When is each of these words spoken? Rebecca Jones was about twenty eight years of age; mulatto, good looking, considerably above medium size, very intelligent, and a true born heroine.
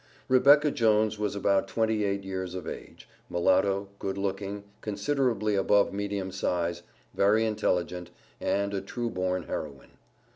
Rebecca 0.27 0.71
Jones 0.71 1.19
was 1.19 1.35
about 1.35 1.67
twenty 1.67 2.03
eight 2.05 2.23
years 2.23 2.55
of 2.55 2.67
age; 2.67 3.07
mulatto, 3.29 3.87
good 3.99 4.17
looking, 4.17 4.63
considerably 4.81 5.53
above 5.53 5.93
medium 5.93 6.31
size, 6.31 6.81
very 7.13 7.45
intelligent, 7.45 8.09
and 8.39 8.73
a 8.73 8.81
true 8.81 9.11
born 9.11 9.43
heroine. 9.43 9.91